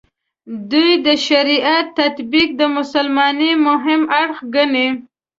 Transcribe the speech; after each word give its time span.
دوی 0.71 0.91
د 1.05 1.07
شریعت 1.27 1.85
تطبیق 1.99 2.49
د 2.61 2.61
مسلمانۍ 2.77 3.51
مهم 3.67 4.01
اړخ 4.21 4.37
ګڼي. 4.55 4.87